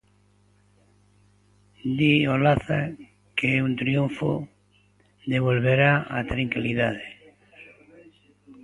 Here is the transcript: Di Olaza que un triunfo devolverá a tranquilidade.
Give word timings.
Di 1.97 2.13
Olaza 2.33 2.79
que 3.37 3.49
un 3.67 3.73
triunfo 3.81 4.31
devolverá 5.31 5.91
a 6.17 6.19
tranquilidade. 6.33 7.05